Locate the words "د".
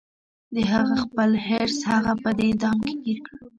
0.53-0.55